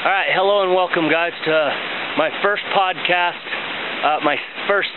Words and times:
All 0.00 0.08
right, 0.08 0.32
hello 0.32 0.64
and 0.64 0.72
welcome, 0.72 1.12
guys, 1.12 1.36
to 1.44 1.56
my 2.16 2.32
first 2.40 2.64
podcast, 2.72 3.36
uh, 4.00 4.24
my 4.24 4.40
first 4.64 4.88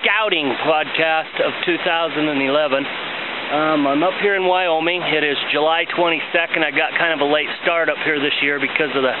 scouting 0.00 0.48
podcast 0.64 1.36
of 1.44 1.52
2011. 1.68 2.24
Um, 2.24 3.84
I'm 3.84 4.00
up 4.00 4.16
here 4.24 4.40
in 4.40 4.48
Wyoming. 4.48 5.04
It 5.12 5.28
is 5.28 5.36
July 5.52 5.84
22nd. 5.92 6.64
I 6.64 6.72
got 6.72 6.96
kind 6.96 7.12
of 7.12 7.20
a 7.20 7.28
late 7.28 7.52
start 7.60 7.92
up 7.92 8.00
here 8.00 8.16
this 8.16 8.32
year 8.40 8.56
because 8.56 8.88
of 8.96 9.04
the 9.04 9.12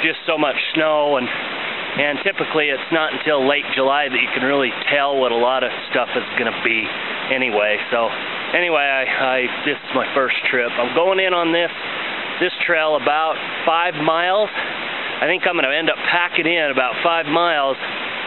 just 0.00 0.24
so 0.24 0.40
much 0.40 0.56
snow 0.72 1.20
and 1.20 1.28
and 1.28 2.16
typically 2.24 2.72
it's 2.72 2.88
not 2.92 3.12
until 3.12 3.44
late 3.44 3.68
July 3.76 4.08
that 4.08 4.20
you 4.20 4.28
can 4.32 4.40
really 4.40 4.72
tell 4.88 5.20
what 5.20 5.32
a 5.32 5.40
lot 5.40 5.68
of 5.68 5.72
stuff 5.92 6.08
is 6.16 6.24
going 6.40 6.48
to 6.48 6.60
be 6.64 6.80
anyway. 7.28 7.76
So 7.92 8.08
anyway, 8.56 8.88
I, 8.88 9.04
I 9.04 9.38
this 9.68 9.76
is 9.76 9.92
my 9.92 10.08
first 10.16 10.40
trip. 10.48 10.72
I'm 10.80 10.96
going 10.96 11.20
in 11.20 11.36
on 11.36 11.52
this 11.52 11.68
this 12.40 12.52
trail 12.64 12.96
about 12.96 13.36
five 13.64 13.94
miles. 13.94 14.50
I 14.52 15.24
think 15.24 15.48
I'm 15.48 15.56
going 15.56 15.64
to 15.64 15.72
end 15.72 15.88
up 15.88 15.96
packing 16.12 16.46
in 16.46 16.68
about 16.70 16.92
five 17.02 17.24
miles 17.26 17.76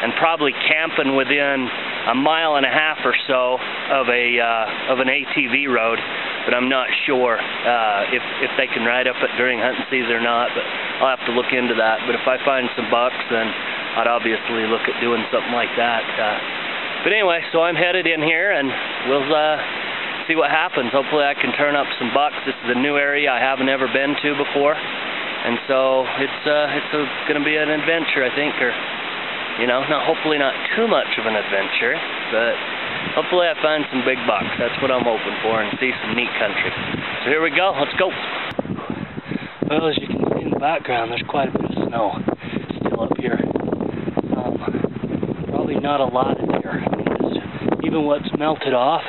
and 0.01 0.13
probably 0.17 0.51
camping 0.65 1.15
within 1.15 1.67
a 2.07 2.15
mile 2.15 2.55
and 2.55 2.65
a 2.65 2.71
half 2.71 2.97
or 3.03 3.13
so 3.27 3.59
of 3.93 4.07
a 4.07 4.25
uh, 4.39 4.93
of 4.93 4.99
an 4.99 5.11
ATV 5.11 5.67
road. 5.69 5.99
But 6.47 6.55
I'm 6.55 6.69
not 6.71 6.87
sure 7.05 7.37
uh, 7.37 8.09
if 8.09 8.23
if 8.41 8.51
they 8.57 8.65
can 8.65 8.87
ride 8.87 9.05
up 9.05 9.19
it 9.21 9.29
during 9.37 9.59
hunting 9.59 9.85
season 9.91 10.17
or 10.17 10.23
not. 10.23 10.49
But 10.55 10.65
I'll 11.03 11.13
have 11.13 11.25
to 11.27 11.33
look 11.35 11.51
into 11.51 11.75
that. 11.77 12.01
But 12.07 12.15
if 12.15 12.25
I 12.25 12.41
find 12.41 12.65
some 12.73 12.89
bucks, 12.89 13.19
then 13.29 13.45
I'd 13.99 14.09
obviously 14.09 14.65
look 14.65 14.87
at 14.87 14.97
doing 15.03 15.21
something 15.29 15.53
like 15.53 15.69
that. 15.77 16.01
Uh, 16.01 16.37
but 17.03 17.13
anyway, 17.13 17.43
so 17.51 17.61
I'm 17.61 17.75
headed 17.75 18.07
in 18.07 18.23
here, 18.23 18.51
and 18.51 18.67
we'll 19.07 19.29
uh, 19.29 19.55
see 20.29 20.37
what 20.37 20.53
happens. 20.53 20.93
Hopefully 20.93 21.25
I 21.25 21.33
can 21.33 21.49
turn 21.57 21.73
up 21.73 21.89
some 21.97 22.13
bucks. 22.13 22.37
This 22.45 22.53
is 22.61 22.77
a 22.77 22.77
new 22.77 23.01
area 23.01 23.33
I 23.33 23.41
haven't 23.41 23.65
ever 23.65 23.89
been 23.89 24.13
to 24.13 24.29
before. 24.37 24.77
And 24.77 25.57
so 25.65 26.05
it's 26.21 26.41
uh, 26.45 26.77
it's 26.77 26.93
going 27.25 27.41
to 27.41 27.47
be 27.47 27.57
an 27.57 27.73
adventure, 27.73 28.21
I 28.21 28.29
think, 28.37 28.53
or 28.61 28.69
you 29.57 29.65
know, 29.65 29.81
not 29.89 30.05
hopefully 30.05 30.37
not 30.37 30.53
too 30.77 30.85
much 30.85 31.09
of 31.17 31.25
an 31.25 31.33
adventure, 31.33 31.97
but 32.29 32.53
hopefully 33.17 33.49
I 33.49 33.57
find 33.57 33.81
some 33.89 34.05
big 34.05 34.21
bucks. 34.29 34.53
That's 34.61 34.77
what 34.85 34.93
I'm 34.93 35.01
hoping 35.01 35.33
for, 35.41 35.65
and 35.65 35.73
see 35.81 35.89
some 36.05 36.13
neat 36.13 36.29
country. 36.37 36.71
So 37.25 37.33
here 37.33 37.41
we 37.41 37.49
go. 37.49 37.73
Let's 37.73 37.95
go. 37.97 38.13
Well, 39.65 39.89
as 39.89 39.97
you 39.97 40.13
can 40.13 40.21
see 40.37 40.45
in 40.45 40.53
the 40.53 40.61
background, 40.61 41.09
there's 41.09 41.25
quite 41.25 41.49
a 41.49 41.53
bit 41.57 41.65
of 41.65 41.89
snow 41.89 42.13
still 42.85 43.01
up 43.01 43.17
here. 43.17 43.39
Um, 44.37 44.61
probably 45.49 45.81
not 45.81 46.05
a 46.05 46.09
lot 46.11 46.37
in 46.37 46.53
here. 46.61 46.85
Even 47.81 48.05
what's 48.05 48.29
melted 48.37 48.77
off 48.77 49.01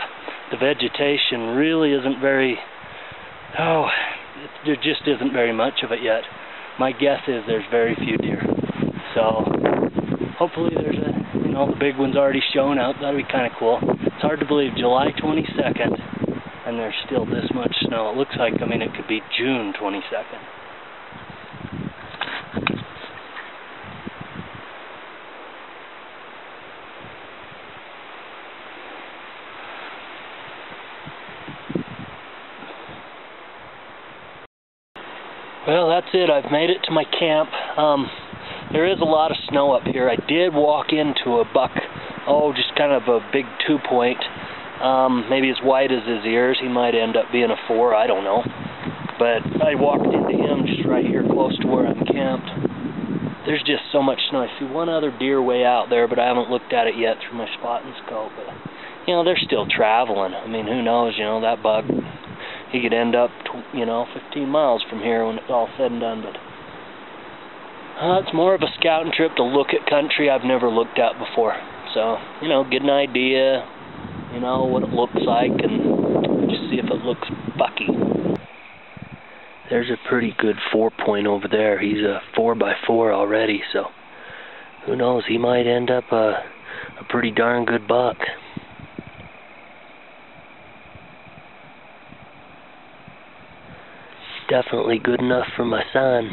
the 0.51 0.57
vegetation 0.57 1.57
really 1.57 1.93
isn't 1.93 2.21
very, 2.21 2.59
oh, 3.59 3.87
it, 4.43 4.51
there 4.67 4.77
just 4.77 5.07
isn't 5.07 5.33
very 5.33 5.53
much 5.53 5.83
of 5.83 5.93
it 5.93 6.03
yet. 6.03 6.23
My 6.79 6.93
guess 6.93 7.21
is 7.29 7.43
there's 7.47 7.65
very 7.71 7.95
few 7.97 8.17
deer. 8.19 8.43
So 9.15 9.45
hopefully 10.39 10.73
there's 10.75 10.97
a, 10.97 11.39
you 11.39 11.53
know, 11.53 11.71
the 11.71 11.79
big 11.79 11.99
one's 11.99 12.17
already 12.17 12.43
shown 12.55 12.79
up. 12.79 12.97
That'd 13.01 13.17
be 13.17 13.31
kind 13.31 13.47
of 13.47 13.53
cool. 13.59 13.79
It's 13.83 14.23
hard 14.23 14.41
to 14.41 14.47
believe 14.47 14.73
July 14.77 15.09
22nd 15.23 16.11
and 16.67 16.79
there's 16.79 16.95
still 17.07 17.27
this 17.27 17.51
much 17.55 17.75
snow. 17.87 18.11
It 18.11 18.17
looks 18.17 18.35
like, 18.39 18.55
I 18.63 18.67
mean, 18.67 18.83
it 18.83 18.95
could 18.95 19.09
be 19.09 19.21
June 19.37 19.73
22nd. 19.81 20.60
Well, 35.67 35.91
that's 35.91 36.09
it. 36.15 36.31
I've 36.31 36.51
made 36.51 36.71
it 36.71 36.81
to 36.85 36.91
my 36.91 37.05
camp. 37.05 37.51
Um, 37.77 38.09
there 38.73 38.87
is 38.91 38.99
a 39.01 39.05
lot 39.05 39.31
of 39.31 39.37
snow 39.51 39.73
up 39.73 39.83
here. 39.85 40.09
I 40.09 40.17
did 40.17 40.55
walk 40.55 40.87
into 40.89 41.41
a 41.41 41.45
buck, 41.53 41.73
oh, 42.27 42.55
just 42.55 42.75
kind 42.79 42.93
of 42.93 43.03
a 43.13 43.21
big 43.31 43.45
two 43.67 43.77
point, 43.87 44.17
um, 44.81 45.29
maybe 45.29 45.51
as 45.51 45.61
wide 45.63 45.93
as 45.93 46.01
his 46.09 46.25
ears. 46.25 46.57
He 46.63 46.69
might 46.69 46.95
end 46.95 47.15
up 47.15 47.27
being 47.31 47.51
a 47.51 47.61
four, 47.69 47.95
I 47.95 48.07
don't 48.07 48.25
know. 48.25 48.41
But 49.19 49.45
I 49.61 49.77
walked 49.77 50.09
into 50.09 50.33
him 50.33 50.65
just 50.65 50.89
right 50.89 51.05
here 51.05 51.29
close 51.29 51.53
to 51.61 51.67
where 51.69 51.87
I'm 51.87 52.07
camped. 52.07 53.45
There's 53.45 53.61
just 53.61 53.85
so 53.93 54.01
much 54.01 54.21
snow. 54.31 54.41
I 54.41 54.49
see 54.59 54.65
one 54.65 54.89
other 54.89 55.13
deer 55.13 55.43
way 55.43 55.63
out 55.63 55.91
there, 55.91 56.09
but 56.09 56.19
I 56.19 56.25
haven't 56.27 56.49
looked 56.49 56.73
at 56.73 56.87
it 56.87 56.97
yet 56.97 57.17
through 57.21 57.37
my 57.37 57.49
spotting 57.61 57.93
scope. 58.07 58.33
But, 58.33 58.49
you 59.07 59.13
know, 59.13 59.25
they're 59.25 59.41
still 59.45 59.67
traveling. 59.69 60.33
I 60.33 60.47
mean, 60.49 60.67
who 60.67 60.81
knows, 60.81 61.15
you 61.19 61.25
know, 61.25 61.43
that 61.43 61.63
buck 61.63 61.85
he 62.73 62.81
could 62.81 62.93
end 62.93 63.15
up, 63.15 63.31
you 63.75 63.85
know, 63.85 64.07
15 64.15 64.49
miles 64.49 64.83
from 64.89 65.01
here 65.01 65.27
when 65.27 65.37
it's 65.37 65.51
all 65.51 65.69
said 65.77 65.93
and 65.93 66.01
done. 66.01 66.23
But 66.23 66.37
uh, 68.01 68.21
it's 68.21 68.33
more 68.33 68.55
of 68.55 68.63
a 68.63 68.71
scouting 68.79 69.13
trip 69.15 69.35
to 69.37 69.43
look 69.43 69.69
at 69.69 69.89
country 69.91 70.31
I've 70.31 70.45
never 70.45 70.71
looked 70.71 70.99
at 70.99 71.19
before. 71.19 71.55
So, 71.95 72.17
you 72.41 72.49
know, 72.49 72.65
get 72.65 72.83
an 72.83 72.91
idea, 72.91 73.67
you 74.33 74.41
know, 74.41 74.65
what 74.65 74.83
it 74.83 74.91
looks 74.91 75.19
like, 75.27 75.51
and 75.51 76.49
just 76.49 76.63
see 76.71 76.79
if 76.79 76.87
it 76.87 77.05
looks 77.05 77.29
bucky. 77.59 77.89
There's 79.69 79.91
a 79.91 80.09
pretty 80.09 80.35
good 80.39 80.57
four 80.73 80.91
point 80.91 81.27
over 81.27 81.47
there. 81.49 81.79
He's 81.79 82.03
a 82.03 82.21
four 82.35 82.55
by 82.55 82.75
four 82.87 83.13
already, 83.13 83.63
so 83.73 83.87
who 84.87 84.97
knows? 84.97 85.25
He 85.29 85.39
might 85.39 85.67
end 85.67 85.91
up 85.91 86.05
a 86.11 86.43
a 86.99 87.05
pretty 87.09 87.31
darn 87.31 87.65
good 87.65 87.87
buck. 87.87 88.17
Definitely 94.51 94.99
good 94.99 95.21
enough 95.21 95.47
for 95.57 95.65
my 95.65 95.83
son. 95.93 96.29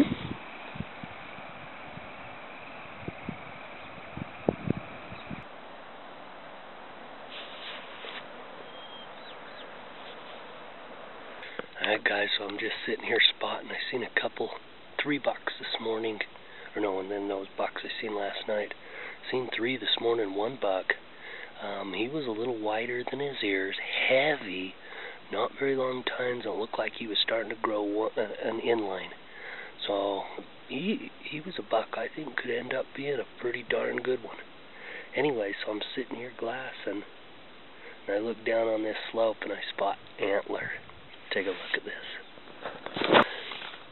Alright 11.80 12.04
guys, 12.04 12.28
so 12.38 12.46
I'm 12.46 12.58
just 12.58 12.74
sitting 12.88 13.06
here 13.06 13.20
spotting. 13.38 13.70
I 13.70 13.76
seen 13.92 14.02
a 14.02 14.20
couple, 14.20 14.50
three 15.02 15.20
bucks 15.20 15.54
this 15.60 15.80
morning. 15.80 16.18
Or 16.76 16.82
no, 16.82 17.00
and 17.00 17.12
then 17.12 17.28
those 17.28 17.46
bucks 17.56 17.84
I 17.86 18.02
seen 18.02 18.16
last 18.16 18.48
night. 18.48 18.74
Seen 19.32 19.48
three 19.56 19.78
this 19.78 19.96
morning, 20.02 20.34
one 20.34 20.58
buck. 20.60 20.86
Um, 21.64 21.94
he 21.94 22.08
was 22.08 22.26
a 22.26 22.32
little 22.32 22.60
wider 22.60 23.04
than 23.10 23.20
his 23.20 23.38
ears, 23.44 23.76
heavy, 24.10 24.74
not 25.32 25.52
very 25.60 25.76
long 25.76 26.04
tines. 26.18 26.44
It 26.46 26.50
looked 26.50 26.78
like 26.78 26.94
he 26.98 27.08
was 27.08 27.18
starting 27.24 27.50
to 27.50 27.62
grow 27.62 27.82
one, 27.84 28.12
uh, 28.18 28.28
an 28.44 28.62
inline. 28.62 29.12
So 29.88 30.24
he 30.68 31.12
he 31.24 31.40
was 31.42 31.56
a 31.58 31.70
buck 31.70 31.90
I 31.94 32.08
think 32.14 32.36
could 32.36 32.52
end 32.52 32.74
up 32.74 32.86
being 32.96 33.20
a 33.20 33.42
pretty 33.42 33.66
darn 33.70 33.98
good 33.98 34.24
one. 34.24 34.38
Anyway, 35.16 35.54
so 35.66 35.72
I'm 35.72 35.82
sitting 35.96 36.18
here 36.18 36.32
glassing, 36.38 37.04
and 38.08 38.16
I 38.16 38.20
look 38.20 38.38
down 38.46 38.68
on 38.68 38.84
this 38.84 38.98
slope 39.12 39.38
and 39.42 39.52
I 39.52 39.60
spot 39.74 39.98
antler. 40.20 40.70
Take 41.34 41.46
a 41.46 41.50
look 41.50 41.76
at 41.76 41.84
this. 41.84 43.24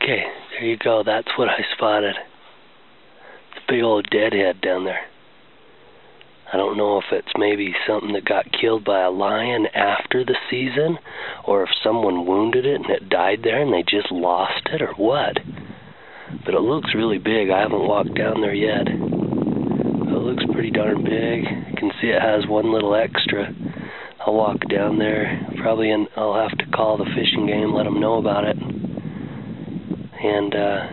Okay, 0.02 0.24
there 0.52 0.68
you 0.68 0.78
go. 0.78 1.04
That's 1.06 1.28
what 1.38 1.50
I 1.50 1.60
spotted. 1.76 2.16
It's 3.56 3.66
a 3.68 3.72
big 3.72 3.84
old 3.84 4.08
deadhead 4.12 4.62
down 4.62 4.86
there. 4.86 5.06
I 6.56 6.58
don't 6.58 6.78
know 6.78 7.00
if 7.00 7.12
it's 7.12 7.34
maybe 7.38 7.76
something 7.86 8.14
that 8.14 8.24
got 8.24 8.46
killed 8.50 8.86
by 8.86 9.02
a 9.02 9.12
lion 9.12 9.66
after 9.76 10.24
the 10.24 10.38
season, 10.50 10.98
or 11.46 11.64
if 11.64 11.70
someone 11.84 12.26
wounded 12.26 12.66
it 12.66 12.76
and 12.76 12.90
it 12.90 13.10
died 13.10 13.40
there 13.44 13.62
and 13.62 13.74
they 13.74 13.84
just 13.84 14.10
lost 14.10 14.66
it, 14.72 14.82
or 14.82 14.94
what. 14.94 15.38
But 16.46 16.54
it 16.54 16.62
looks 16.62 16.96
really 16.96 17.18
big. 17.18 17.50
I 17.50 17.60
haven't 17.60 17.86
walked 17.86 18.16
down 18.16 18.40
there 18.40 18.54
yet. 18.54 18.88
It 18.88 20.22
looks 20.24 20.46
pretty 20.54 20.72
darn 20.72 21.04
big. 21.04 21.44
You 21.44 21.76
can 21.76 21.92
see 22.00 22.08
it 22.08 22.22
has 22.22 22.48
one 22.48 22.72
little 22.72 22.96
extra. 22.96 23.54
I'll 24.26 24.36
walk 24.36 24.62
down 24.70 24.98
there. 24.98 25.46
Probably 25.58 25.92
I'll 26.16 26.40
have 26.40 26.58
to 26.58 26.66
call 26.74 26.98
the 26.98 27.04
Fish 27.04 27.34
and 27.34 27.50
Game, 27.50 27.74
let 27.74 27.84
them 27.84 28.00
know 28.00 28.18
about 28.18 28.46
it, 28.46 28.56
and 30.24 30.56
uh, 30.56 30.88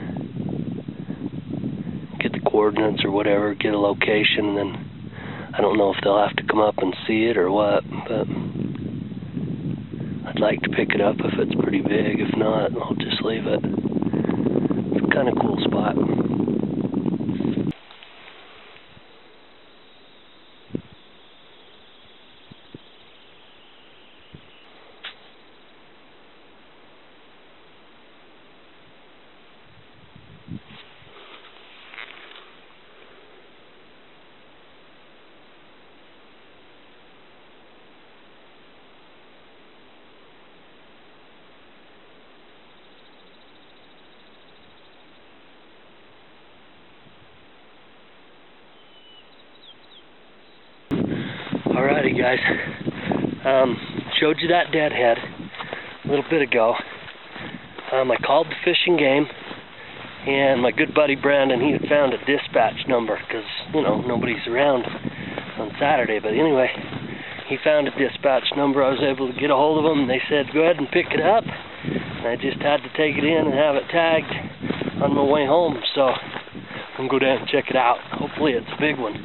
get 2.18 2.32
the 2.32 2.50
coordinates 2.50 3.04
or 3.04 3.12
whatever, 3.12 3.54
get 3.54 3.74
a 3.74 3.78
location, 3.78 4.46
and 4.48 4.58
then 4.58 4.88
I 5.54 5.60
don't 5.60 5.76
know 5.76 5.92
if 5.92 5.98
they'll 6.02 6.18
have 6.18 6.34
to 6.36 6.44
come 6.44 6.60
up 6.60 6.78
and 6.78 6.94
see 7.06 7.26
it 7.26 7.36
or 7.36 7.50
what, 7.50 7.84
but 8.08 8.26
I'd 10.28 10.40
like 10.40 10.62
to 10.62 10.70
pick 10.70 10.90
it 10.94 11.00
up 11.02 11.16
if 11.18 11.38
it's 11.38 11.54
pretty 11.60 11.82
big. 11.82 12.20
If 12.20 12.34
not, 12.36 12.72
I'll 12.80 12.94
just 12.94 13.22
leave 13.22 13.46
it. 13.46 13.60
It's 13.62 15.04
a 15.04 15.14
kind 15.14 15.28
of 15.28 15.34
cool 15.40 15.58
spot. 15.64 15.94
Hey 52.12 52.20
guys, 52.20 52.44
um, 53.46 53.72
showed 54.20 54.36
you 54.38 54.48
that 54.48 54.68
deadhead 54.70 55.16
a 55.16 56.08
little 56.08 56.28
bit 56.28 56.42
ago. 56.42 56.74
Um, 57.90 58.12
I 58.12 58.16
called 58.20 58.48
the 58.48 58.60
Fish 58.66 58.84
and 58.84 58.98
Game, 58.98 59.24
and 60.28 60.60
my 60.60 60.72
good 60.72 60.92
buddy 60.92 61.16
Brandon, 61.16 61.58
he 61.58 61.72
had 61.72 61.88
found 61.88 62.12
a 62.12 62.20
dispatch 62.28 62.84
number 62.86 63.16
because 63.16 63.48
you 63.72 63.80
know 63.80 64.02
nobody's 64.02 64.44
around 64.46 64.84
on 65.56 65.72
Saturday. 65.80 66.20
But 66.20 66.36
anyway, 66.36 66.68
he 67.48 67.56
found 67.64 67.88
a 67.88 67.96
dispatch 67.96 68.44
number. 68.58 68.84
I 68.84 68.90
was 68.90 69.00
able 69.00 69.32
to 69.32 69.40
get 69.40 69.48
a 69.48 69.56
hold 69.56 69.82
of 69.82 69.88
them, 69.88 70.04
and 70.04 70.10
they 70.10 70.20
said 70.28 70.52
go 70.52 70.68
ahead 70.68 70.76
and 70.76 70.92
pick 70.92 71.06
it 71.16 71.24
up. 71.24 71.44
And 71.48 72.28
I 72.28 72.36
just 72.36 72.60
had 72.60 72.84
to 72.84 72.92
take 72.92 73.16
it 73.16 73.24
in 73.24 73.48
and 73.48 73.56
have 73.56 73.76
it 73.76 73.88
tagged 73.88 75.00
on 75.00 75.16
my 75.16 75.24
way 75.24 75.46
home. 75.48 75.80
So 75.96 76.12
I'm 76.12 77.08
gonna 77.08 77.08
go 77.08 77.18
down 77.18 77.38
and 77.40 77.48
check 77.48 77.72
it 77.72 77.76
out. 77.76 78.04
Hopefully 78.20 78.52
it's 78.52 78.68
a 78.68 78.80
big 78.80 79.00
one. 79.00 79.16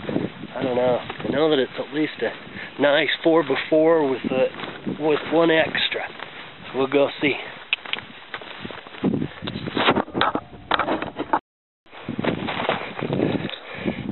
I 0.56 0.64
don't 0.64 0.80
know. 0.80 0.98
I 1.04 1.28
know 1.36 1.50
that 1.52 1.60
it's 1.60 1.76
at 1.78 1.94
least 1.94 2.16
a 2.24 2.32
nice 2.80 3.10
four 3.24 3.44
before 3.44 4.10
with 4.10 4.22
a, 4.32 4.48
with 5.02 5.20
one 5.32 5.50
extra. 5.52 6.02
So 6.72 6.80
we'll 6.80 6.88
go 6.88 7.10
see. 7.22 7.34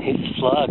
A 0.02 0.36
slug. 0.40 0.70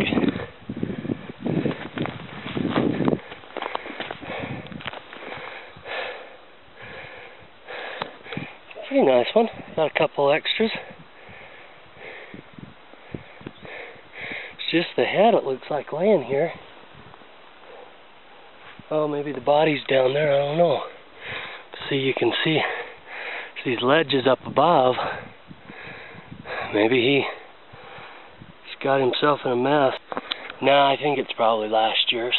Pretty 8.87 9.05
nice 9.05 9.25
one. 9.33 9.47
Got 9.75 9.91
a 9.93 9.97
couple 9.97 10.31
extras. 10.31 10.71
It's 14.53 14.71
just 14.71 14.87
the 14.95 15.03
head 15.03 15.33
it 15.33 15.43
looks 15.43 15.65
like 15.69 15.91
laying 15.91 16.23
here. 16.23 16.51
Oh, 18.91 19.07
maybe 19.07 19.31
the 19.31 19.41
body's 19.41 19.81
down 19.89 20.13
there, 20.13 20.31
I 20.31 20.45
don't 20.45 20.57
know. 20.57 20.81
See, 21.89 21.95
you 21.95 22.13
can 22.15 22.31
see 22.43 22.59
these 23.65 23.81
ledges 23.81 24.27
up 24.29 24.37
above. 24.45 24.93
Maybe 26.71 27.01
he, 27.01 27.23
he's 28.65 28.83
got 28.83 29.01
himself 29.01 29.39
in 29.43 29.51
a 29.51 29.55
mess. 29.55 29.93
No, 30.61 30.71
I 30.71 30.97
think 31.01 31.17
it's 31.17 31.31
probably 31.35 31.67
last 31.67 32.11
year's. 32.11 32.35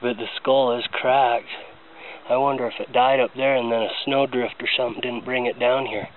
But 0.00 0.16
the 0.16 0.26
skull 0.40 0.78
is 0.78 0.84
cracked. 0.90 1.44
I 2.30 2.36
wonder 2.38 2.66
if 2.66 2.80
it 2.80 2.92
died 2.92 3.20
up 3.20 3.32
there 3.36 3.54
and 3.54 3.70
then 3.70 3.82
a 3.82 3.88
snowdrift 4.06 4.54
or 4.58 4.68
something 4.74 5.02
didn't 5.02 5.26
bring 5.26 5.44
it 5.44 5.60
down 5.60 5.84
here. 5.84 6.08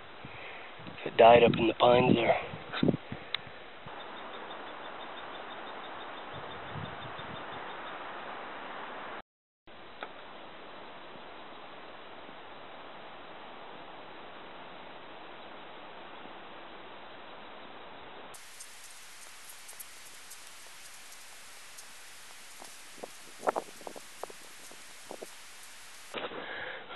If 1.02 1.14
it 1.14 1.18
died 1.18 1.44
up 1.44 1.58
in 1.58 1.68
the 1.68 1.74
pines 1.74 2.16
there. 2.16 2.38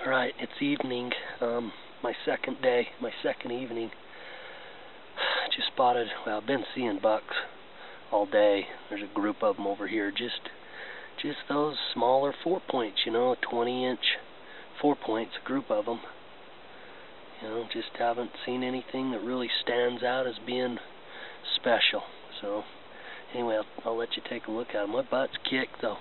Alright, 0.09 0.33
it's 0.39 0.59
evening, 0.59 1.11
um, 1.39 1.71
my 2.01 2.13
second 2.25 2.63
day, 2.63 2.87
my 2.99 3.11
second 3.21 3.51
evening. 3.51 3.91
Just 5.55 5.67
spotted, 5.67 6.07
well, 6.25 6.39
I've 6.39 6.47
been 6.47 6.63
seeing 6.73 6.97
bucks 6.99 7.35
all 8.11 8.25
day. 8.25 8.63
There's 8.89 9.03
a 9.03 9.13
group 9.13 9.43
of 9.43 9.57
them 9.57 9.67
over 9.67 9.87
here, 9.87 10.09
just 10.09 10.49
just 11.21 11.37
those 11.47 11.75
smaller 11.93 12.33
four 12.43 12.59
points, 12.71 13.01
you 13.05 13.11
know, 13.11 13.35
20 13.51 13.85
inch 13.85 13.99
four 14.81 14.95
points, 14.95 15.33
a 15.39 15.45
group 15.45 15.69
of 15.69 15.85
them. 15.85 15.99
You 17.43 17.47
know, 17.49 17.65
just 17.71 17.89
haven't 17.99 18.31
seen 18.47 18.63
anything 18.63 19.11
that 19.11 19.21
really 19.21 19.49
stands 19.61 20.01
out 20.01 20.25
as 20.25 20.39
being 20.43 20.79
special. 21.55 22.01
So, 22.41 22.63
anyway, 23.35 23.57
I'll, 23.57 23.91
I'll 23.91 23.97
let 23.97 24.15
you 24.15 24.23
take 24.27 24.47
a 24.47 24.51
look 24.51 24.69
at 24.69 24.81
them. 24.81 24.93
My 24.93 25.03
butt's 25.03 25.37
kicked, 25.47 25.83
though. 25.83 25.97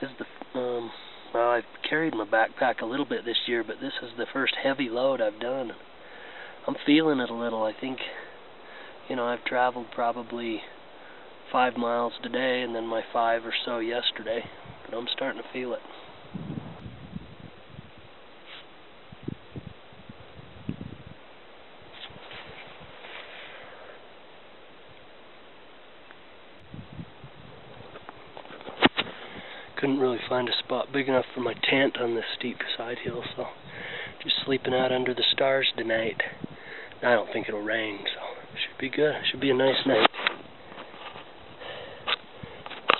This 0.00 0.08
is 0.12 0.16
the, 0.54 0.58
um, 0.58 0.90
well, 1.34 1.50
I've 1.50 1.64
carried 1.88 2.14
my 2.14 2.24
backpack 2.24 2.80
a 2.80 2.86
little 2.86 3.04
bit 3.04 3.24
this 3.24 3.36
year, 3.46 3.64
but 3.66 3.80
this 3.80 3.92
is 4.02 4.10
the 4.16 4.26
first 4.32 4.54
heavy 4.62 4.88
load 4.88 5.20
I've 5.20 5.40
done. 5.40 5.72
I'm 6.68 6.76
feeling 6.86 7.18
it 7.18 7.28
a 7.28 7.34
little. 7.34 7.64
I 7.64 7.72
think, 7.78 7.98
you 9.08 9.16
know, 9.16 9.26
I've 9.26 9.44
traveled 9.44 9.86
probably 9.92 10.62
five 11.50 11.76
miles 11.76 12.12
today 12.22 12.62
and 12.62 12.74
then 12.74 12.86
my 12.86 13.02
five 13.12 13.44
or 13.44 13.52
so 13.66 13.80
yesterday, 13.80 14.44
but 14.88 14.96
I'm 14.96 15.08
starting 15.12 15.42
to 15.42 15.48
feel 15.52 15.74
it. 15.74 15.80
couldn't 29.84 29.98
really 29.98 30.13
find 30.28 30.48
a 30.48 30.58
spot 30.64 30.92
big 30.92 31.08
enough 31.08 31.24
for 31.34 31.40
my 31.40 31.54
tent 31.54 31.96
on 31.98 32.14
this 32.14 32.24
steep 32.38 32.58
side 32.76 32.98
hill, 33.04 33.22
so 33.36 33.46
just 34.22 34.36
sleeping 34.44 34.74
out 34.74 34.92
under 34.92 35.14
the 35.14 35.24
stars 35.32 35.72
tonight. 35.76 36.20
I 37.02 37.12
don't 37.12 37.32
think 37.32 37.48
it'll 37.48 37.60
rain, 37.62 37.98
so 38.04 38.20
should 38.54 38.78
be 38.80 38.88
good. 38.88 39.14
Should 39.30 39.40
be 39.40 39.50
a 39.50 39.54
nice 39.54 39.86
night. 39.86 40.08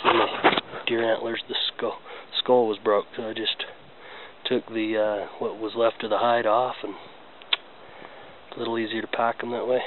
See 0.02 0.12
my 0.12 0.58
deer 0.86 1.14
antlers. 1.14 1.42
The 1.48 1.54
skull 1.74 1.98
skull 2.38 2.68
was 2.68 2.78
broke, 2.82 3.06
so 3.16 3.28
I 3.28 3.32
just 3.32 3.64
took 4.44 4.66
the 4.66 4.98
uh, 4.98 5.26
what 5.38 5.58
was 5.58 5.72
left 5.76 6.04
of 6.04 6.10
the 6.10 6.18
hide 6.18 6.46
off, 6.46 6.76
and 6.82 6.94
it's 8.48 8.56
a 8.56 8.58
little 8.58 8.78
easier 8.78 9.00
to 9.00 9.06
pack 9.06 9.40
them 9.40 9.52
that 9.52 9.66
way. 9.66 9.80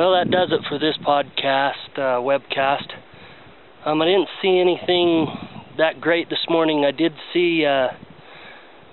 Well, 0.00 0.12
that 0.12 0.30
does 0.30 0.48
it 0.50 0.64
for 0.66 0.78
this 0.78 0.96
podcast, 1.06 1.92
uh, 1.96 2.24
webcast. 2.24 2.86
Um, 3.84 4.00
I 4.00 4.06
didn't 4.06 4.30
see 4.40 4.58
anything 4.58 5.26
that 5.76 6.00
great 6.00 6.30
this 6.30 6.46
morning. 6.48 6.86
I 6.86 6.90
did 6.90 7.12
see, 7.34 7.66
uh, 7.66 7.88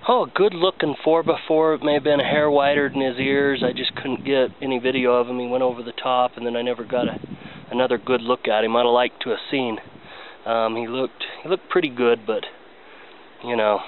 oh, 0.10 0.26
a 0.26 0.28
good 0.36 0.54
looking 0.54 0.96
4x4. 1.06 1.76
It 1.76 1.86
may 1.86 1.94
have 1.94 2.04
been 2.04 2.20
a 2.20 2.26
hair 2.26 2.52
wider 2.52 2.90
than 2.90 3.00
his 3.00 3.16
ears. 3.20 3.64
I 3.64 3.72
just 3.72 3.96
couldn't 3.96 4.26
get 4.26 4.50
any 4.62 4.80
video 4.80 5.14
of 5.14 5.28
him. 5.28 5.40
He 5.40 5.48
went 5.48 5.64
over 5.64 5.82
the 5.82 5.94
top, 5.94 6.32
and 6.36 6.46
then 6.46 6.58
I 6.58 6.62
never 6.62 6.84
got 6.84 7.08
a, 7.08 7.18
another 7.72 7.98
good 7.98 8.20
look 8.20 8.50
at 8.50 8.66
him. 8.66 8.76
I'd 8.76 8.80
have 8.80 8.88
liked 8.88 9.24
to 9.24 9.30
have 9.30 9.40
seen. 9.50 9.78
Um, 10.46 10.76
he 10.76 10.90
looked 10.90 11.24
he 11.42 11.48
looked 11.48 11.70
pretty 11.70 11.90
good, 11.90 12.28
but 12.28 12.44
you 13.46 13.56
know, 13.56 13.80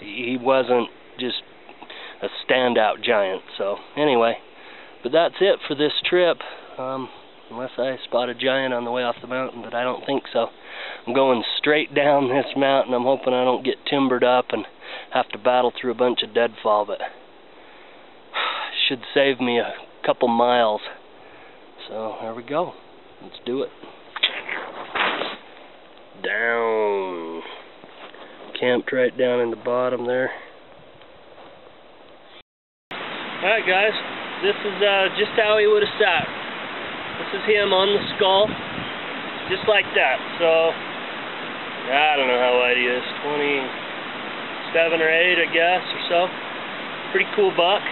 he 0.00 0.38
wasn't 0.40 0.90
just 1.18 1.42
a 2.22 2.28
standout 2.46 3.02
giant. 3.02 3.42
So 3.58 3.78
anyway. 3.96 4.36
But 5.02 5.12
that's 5.12 5.34
it 5.40 5.58
for 5.66 5.74
this 5.74 5.92
trip. 6.08 6.38
Um, 6.78 7.08
unless 7.50 7.72
I 7.76 7.96
spot 8.04 8.28
a 8.28 8.34
giant 8.34 8.72
on 8.72 8.84
the 8.84 8.90
way 8.90 9.02
off 9.02 9.16
the 9.20 9.28
mountain, 9.28 9.62
but 9.62 9.74
I 9.74 9.82
don't 9.82 10.04
think 10.06 10.24
so. 10.32 10.46
I'm 11.06 11.14
going 11.14 11.42
straight 11.58 11.94
down 11.94 12.28
this 12.28 12.46
mountain. 12.56 12.94
I'm 12.94 13.02
hoping 13.02 13.34
I 13.34 13.44
don't 13.44 13.64
get 13.64 13.84
timbered 13.88 14.24
up 14.24 14.46
and 14.50 14.64
have 15.12 15.28
to 15.30 15.38
battle 15.38 15.72
through 15.78 15.92
a 15.92 15.96
bunch 15.96 16.20
of 16.22 16.34
deadfall, 16.34 16.86
but 16.86 16.98
should 18.88 19.00
save 19.12 19.40
me 19.40 19.58
a 19.58 19.72
couple 20.06 20.28
miles. 20.28 20.80
So 21.88 22.16
there 22.20 22.34
we 22.34 22.42
go. 22.42 22.72
Let's 23.22 23.36
do 23.44 23.62
it. 23.62 23.70
Down. 26.24 27.42
Camped 28.58 28.92
right 28.92 29.16
down 29.16 29.40
in 29.40 29.50
the 29.50 29.56
bottom 29.56 30.06
there. 30.06 30.30
Alright 33.42 33.66
guys, 33.66 34.11
this 34.42 34.58
is 34.58 34.76
uh, 34.82 35.06
just 35.14 35.30
how 35.38 35.54
he 35.56 35.70
would 35.70 35.86
have 35.86 35.96
sat. 36.02 36.26
This 37.22 37.38
is 37.38 37.42
him 37.46 37.70
on 37.70 37.94
the 37.94 38.02
skull, 38.18 38.50
just 39.46 39.62
like 39.70 39.86
that. 39.94 40.18
So, 40.42 40.74
I 41.94 42.18
don't 42.18 42.26
know 42.26 42.42
how 42.42 42.58
wide 42.58 42.74
he 42.74 42.86
is, 42.90 43.06
27 43.22 44.98
or 44.98 45.06
8, 45.06 45.46
I 45.46 45.48
guess, 45.54 45.82
or 45.86 46.02
so. 46.10 46.20
Pretty 47.14 47.30
cool 47.38 47.54
buck. 47.54 47.86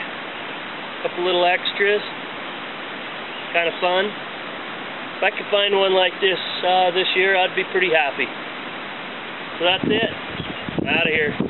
Couple 1.07 1.23
little 1.23 1.47
extras. 1.47 2.03
Kind 3.55 3.71
of 3.71 3.77
fun. 3.79 4.11
If 5.17 5.23
I 5.23 5.31
could 5.31 5.47
find 5.55 5.77
one 5.77 5.95
like 5.95 6.19
this 6.19 6.41
uh, 6.67 6.91
this 6.91 7.09
year, 7.15 7.37
I'd 7.37 7.55
be 7.55 7.65
pretty 7.71 7.95
happy. 7.95 8.27
So 9.59 9.69
that's 9.69 9.85
it. 9.87 10.13
Out 10.89 11.07
of 11.07 11.13
here. 11.13 11.50